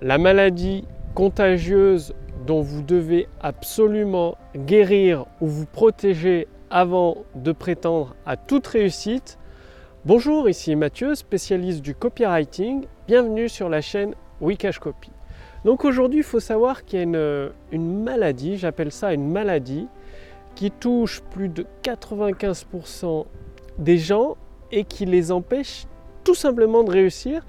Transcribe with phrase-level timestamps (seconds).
[0.00, 2.14] la maladie contagieuse
[2.46, 9.38] dont vous devez absolument guérir ou vous protéger avant de prétendre à toute réussite.
[10.04, 12.84] Bonjour, ici Mathieu, spécialiste du copywriting.
[13.08, 15.10] Bienvenue sur la chaîne Wikash Copy.
[15.64, 19.88] Donc aujourd'hui, il faut savoir qu'il y a une, une maladie, j'appelle ça une maladie,
[20.54, 23.26] qui touche plus de 95%
[23.78, 24.36] des gens
[24.70, 25.86] et qui les empêche
[26.22, 27.44] tout simplement de réussir.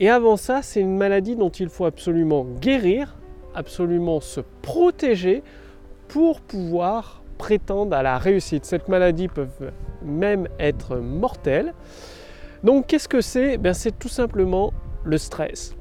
[0.00, 3.16] Et avant ça, c'est une maladie dont il faut absolument guérir,
[3.54, 5.42] absolument se protéger
[6.06, 8.64] pour pouvoir prétendre à la réussite.
[8.64, 9.48] Cette maladie peut
[10.02, 11.74] même être mortelle.
[12.62, 13.58] Donc qu'est-ce que c'est?
[13.58, 14.72] Ben, C'est tout simplement
[15.04, 15.74] le stress.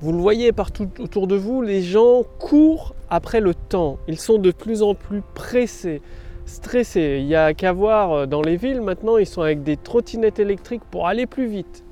[0.00, 3.98] Vous le voyez partout autour de vous, les gens courent après le temps.
[4.08, 6.02] Ils sont de plus en plus pressés,
[6.46, 7.18] stressés.
[7.20, 10.40] Il n'y a qu'à voir euh, dans les villes maintenant, ils sont avec des trottinettes
[10.40, 11.84] électriques pour aller plus vite.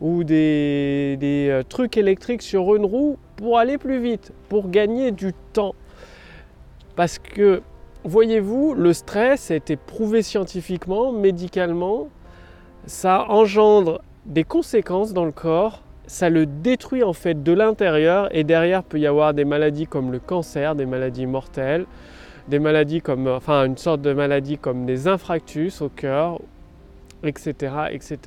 [0.00, 5.10] Ou des, des euh, trucs électriques sur une roue pour aller plus vite, pour gagner
[5.10, 5.74] du temps.
[6.96, 7.62] Parce que,
[8.04, 12.08] voyez-vous, le stress a été prouvé scientifiquement, médicalement,
[12.86, 18.42] ça engendre des conséquences dans le corps, ça le détruit en fait de l'intérieur et
[18.42, 21.86] derrière peut y avoir des maladies comme le cancer, des maladies mortelles,
[22.48, 26.40] des maladies comme, enfin une sorte de maladie comme des infractus au cœur,
[27.22, 28.18] etc., etc.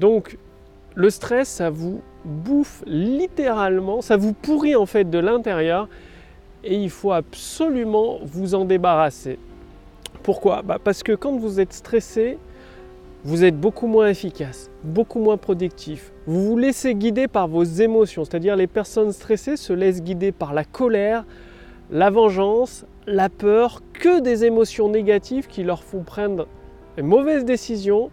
[0.00, 0.38] Donc
[0.98, 5.88] le stress, ça vous bouffe littéralement, ça vous pourrit en fait de l'intérieur
[6.64, 9.38] et il faut absolument vous en débarrasser.
[10.24, 10.62] Pourquoi?
[10.62, 12.36] Bah Parce que quand vous êtes stressé,
[13.22, 16.10] vous êtes beaucoup moins efficace, beaucoup moins productif.
[16.26, 20.52] Vous vous laissez guider par vos émotions, c'est-à-dire les personnes stressées se laissent guider par
[20.52, 21.24] la colère,
[21.92, 26.48] la vengeance, la peur, que des émotions négatives qui leur font prendre
[26.96, 28.10] une mauvaise décision,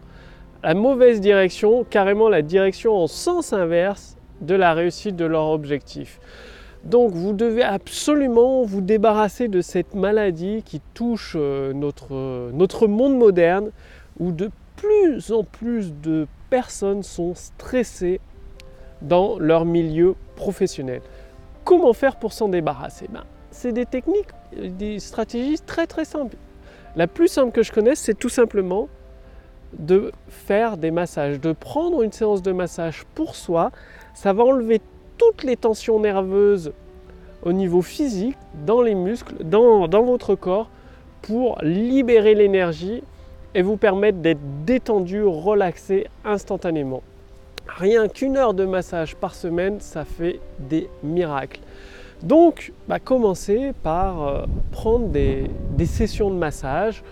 [0.65, 6.19] la mauvaise direction, carrément la direction en sens inverse de la réussite de leur objectif.
[6.85, 13.15] Donc vous devez absolument vous débarrasser de cette maladie qui touche euh, notre, notre monde
[13.15, 13.69] moderne
[14.19, 18.19] où de plus en plus de personnes sont stressées
[19.03, 21.01] dans leur milieu professionnel.
[21.63, 23.07] Comment faire pour s'en débarrasser?
[23.13, 26.37] Ben, C'est des techniques, des stratégies très très simples.
[26.95, 28.89] La plus simple que je connaisse, c'est tout simplement
[29.73, 33.71] de faire des massages, de prendre une séance de massage pour soi.
[34.13, 34.81] Ça va enlever
[35.17, 36.71] toutes les tensions nerveuses
[37.43, 40.69] au niveau physique, dans les muscles, dans, votre corps,
[41.21, 43.03] pour libérer l'énergie
[43.53, 47.03] et vous permettre d'être détendu, relaxé instantanément.
[47.67, 51.61] Rien qu'une heure de massage par semaine, ça fait des miracles.
[52.21, 55.49] Donc, bah, commencez par euh, prendre des
[55.85, 57.03] sessions de massage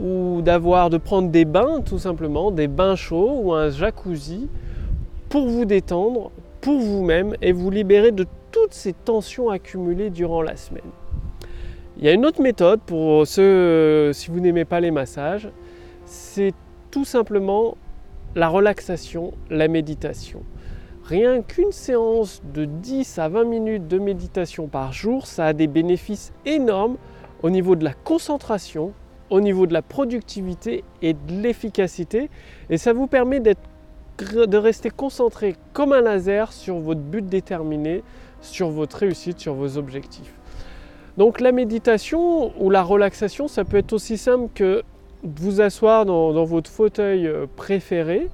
[0.00, 4.48] ou d'avoir de prendre des bains tout simplement, des bains chauds ou un jacuzzi
[5.28, 6.30] pour vous détendre,
[6.60, 10.82] pour vous-même et vous libérer de toutes ces tensions accumulées durant la semaine.
[11.98, 15.48] Il y a une autre méthode pour ceux si vous n'aimez pas les massages,
[16.04, 16.52] c'est
[16.90, 17.76] tout simplement
[18.34, 20.42] la relaxation, la méditation.
[21.04, 25.68] Rien qu'une séance de 10 à 20 minutes de méditation par jour, ça a des
[25.68, 26.96] bénéfices énormes
[27.42, 28.92] au niveau de la concentration,
[29.30, 32.30] au niveau de la productivité et de l'efficacité.
[32.70, 38.02] Et ça vous permet de rester concentré comme un laser sur votre but déterminé,
[38.40, 40.34] sur votre réussite, sur vos objectifs.
[41.16, 44.82] Donc la méditation ou la relaxation, ça peut être aussi simple que
[45.24, 48.28] vous asseoir dans, votre fauteuil euh, préféré,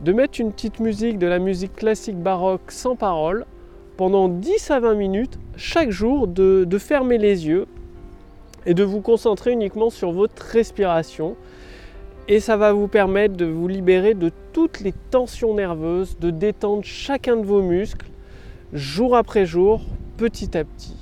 [0.00, 3.46] de mettre une petite musique, de la musique classique baroque sans parole,
[3.96, 7.66] pendant 10 à 20 minutes chaque jour, de fermer les yeux
[8.66, 11.36] et de vous concentrer uniquement sur votre respiration.
[12.28, 16.84] Et ça va vous permettre de vous libérer de toutes les tensions nerveuses, de détendre
[16.84, 18.06] chacun de vos muscles
[18.72, 19.82] jour après jour,
[20.16, 20.96] petit à petit.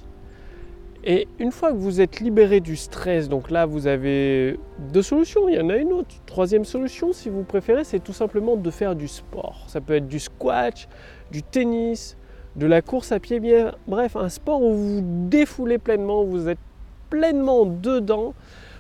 [1.05, 4.61] Et une fois que vous êtes libéré du stress, donc là vous avez
[4.93, 6.15] deux solutions, il y en a une autre.
[6.27, 9.65] Troisième solution, si vous préférez, c'est tout simplement de faire du sport.
[9.67, 10.87] Ça peut être du squash,
[11.33, 12.17] du tennis,
[12.55, 16.59] de la course à pied, bien, bref, un sport où vous défoulez pleinement, vous êtes
[17.13, 18.33] pleinement dedans,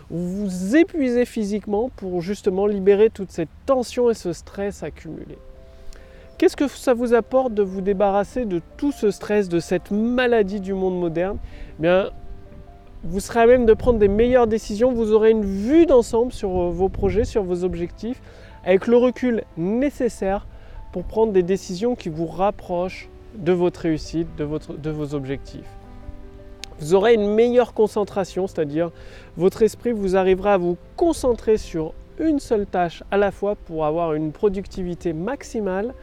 [0.08, 5.36] vous vous épuisez physiquement pour justement libérer toute cette tension et ce stress accumulé.
[6.38, 10.60] Qu'est-ce que ça vous apporte de vous débarrasser de tout ce stress, de cette maladie
[10.60, 11.36] du monde moderne?
[11.78, 12.10] Eh Bien,
[13.04, 16.48] vous serez à même de prendre des meilleures décisions, vous aurez une vue d'ensemble sur
[16.48, 18.22] euh, vos projets, sur vos objectifs,
[18.64, 20.46] avec le recul nécessaire
[20.92, 25.68] pour prendre des décisions qui vous rapprochent de votre réussite, de, de vos objectifs.
[26.80, 28.90] Vous aurez une meilleure concentration, c'est-à-dire
[29.36, 33.84] votre esprit vous arrivera à vous concentrer sur une seule tâche à la fois pour
[33.84, 35.94] avoir une productivité maximale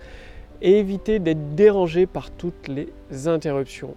[0.61, 2.89] et éviter d'être dérangé par toutes les
[3.27, 3.95] interruptions.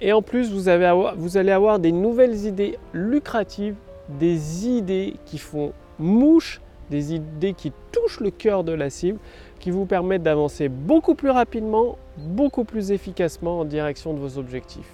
[0.00, 3.76] Et en plus, vous, allez avoir des nouvelles idées lucratives,
[4.08, 9.18] des idées qui font mouche, des idées qui touchent le cœur de la cible,
[9.60, 14.90] qui vous permettent d'avancer beaucoup plus rapidement, beaucoup plus efficacement en direction de vos objectifs.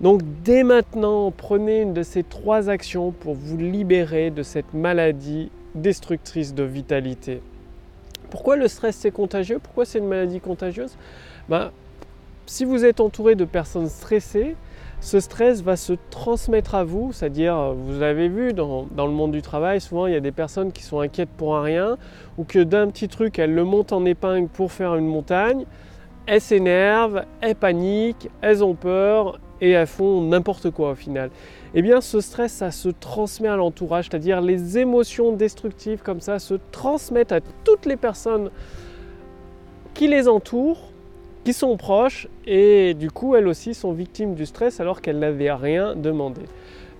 [0.00, 5.50] Donc dès maintenant, prenez une de ces trois actions pour vous libérer de cette maladie
[5.74, 7.40] destructrice de vitalité.
[8.30, 9.60] Pourquoi le stress c'est contagieux?
[9.62, 10.96] Pourquoi c'est une maladie contagieuse?
[11.48, 11.70] Ben,
[12.46, 14.56] Si vous êtes entouré de personnes stressées,
[15.00, 19.42] ce stress va se transmettre à vous, c'est-à-dire, vous avez vu dans, le monde du
[19.42, 21.98] travail, souvent il y a des personnes qui sont inquiètes pour un rien,
[22.38, 25.66] ou que d'un petit truc, elles le montent en épingle pour faire une montagne,
[26.26, 31.30] elles s'énervent, elles paniquent, elles ont peur et elles font n'importe quoi au final.
[31.74, 36.38] Eh bien, ce stress, ça se transmet à l'entourage, c'est-à-dire les émotions destructives comme ça
[36.38, 38.50] se transmettent à toutes les personnes
[39.92, 40.90] qui les entourent,
[41.44, 45.52] qui sont proches, et du coup, elles aussi sont victimes du stress alors qu'elles n'avaient
[45.52, 46.42] rien demandé.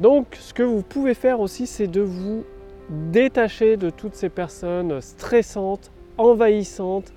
[0.00, 2.44] Donc, ce que vous pouvez faire aussi, c'est de vous
[2.90, 7.12] détacher de toutes ces personnes stressantes, envahissantes,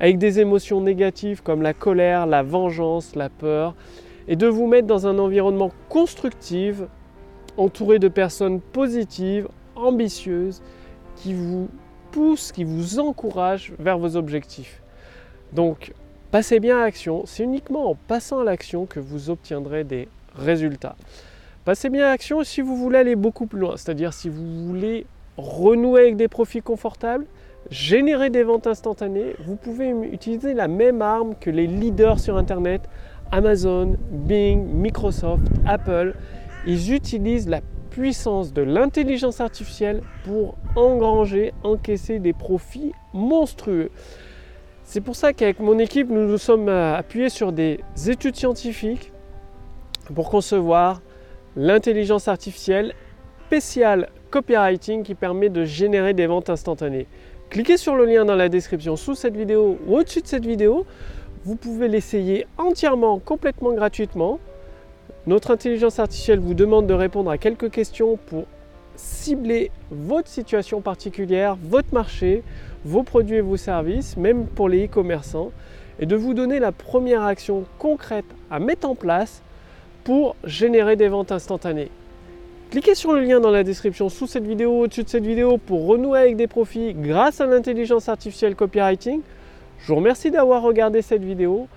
[0.00, 3.74] avec des émotions négatives comme la colère, la vengeance, la peur,
[4.28, 6.82] et de vous mettre dans un environnement constructif
[7.56, 10.62] entouré de personnes positives, ambitieuses,
[11.16, 11.68] qui vous
[12.12, 14.82] poussent, qui vous encouragent vers vos objectifs.
[15.52, 15.92] Donc,
[16.30, 17.24] passez bien à l'action.
[17.26, 20.96] C'est uniquement en passant à l'action que vous obtiendrez des résultats.
[21.64, 25.06] Passez bien à l'action si vous voulez aller beaucoup plus loin, c'est-à-dire si vous voulez
[25.36, 27.26] renouer avec des profits confortables,
[27.70, 32.88] générer des ventes instantanées, vous pouvez utiliser la même arme que les leaders sur Internet,
[33.32, 36.14] Amazon, Bing, Microsoft, Apple
[36.66, 37.60] ils utilisent la
[37.90, 43.90] puissance de l'intelligence artificielle pour engranger, encaisser des profits monstrueux.
[44.84, 49.12] C'est pour ça qu'avec mon équipe, nous nous sommes euh, appuyés sur des études scientifiques
[50.14, 51.00] pour concevoir
[51.56, 52.94] l'intelligence artificielle
[53.46, 57.06] spéciale copywriting qui permet de générer des ventes instantanées.
[57.50, 60.84] Cliquez sur le lien dans la description sous cette vidéo ou au-dessus de cette vidéo.
[61.48, 64.38] Vous pouvez l'essayer entièrement, complètement gratuitement.
[65.26, 68.44] Notre intelligence artificielle vous demande de répondre à quelques questions pour
[68.96, 72.42] cibler votre situation particulière, votre marché,
[72.84, 75.50] vos produits et vos services, même pour les e-commerçants,
[75.98, 79.40] et de vous donner la première action concrète à mettre en place
[80.04, 81.90] pour générer des ventes instantanées.
[82.70, 85.86] Cliquez sur le lien dans la description sous cette vidéo, au-dessus de cette vidéo, pour
[85.86, 89.22] renouer avec des profits grâce à l'intelligence artificielle copywriting.
[89.78, 91.68] Je vous remercie d'avoir regardé cette vidéo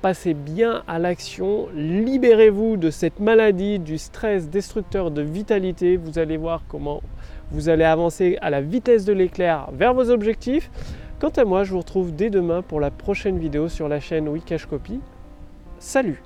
[0.00, 5.96] passez bien à l'action, libérez-vous de cette maladie, du stress destructeur de vitalité.
[5.96, 7.02] Vous allez voir comment
[7.50, 10.70] vous allez avancer à la vitesse de l'éclair vers vos objectifs.
[11.20, 14.28] Quant à moi, je vous retrouve dès demain pour la prochaine vidéo sur la chaîne
[14.28, 15.00] Wikash Copy.
[15.80, 16.22] Salut